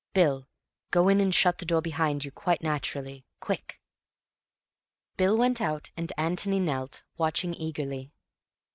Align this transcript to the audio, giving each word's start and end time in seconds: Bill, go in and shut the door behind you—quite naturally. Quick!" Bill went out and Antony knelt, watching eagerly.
Bill, 0.15 0.47
go 0.89 1.09
in 1.09 1.21
and 1.21 1.31
shut 1.31 1.59
the 1.59 1.65
door 1.67 1.83
behind 1.83 2.25
you—quite 2.25 2.63
naturally. 2.63 3.23
Quick!" 3.39 3.79
Bill 5.15 5.37
went 5.37 5.61
out 5.61 5.91
and 5.95 6.11
Antony 6.17 6.59
knelt, 6.59 7.03
watching 7.19 7.53
eagerly. 7.53 8.11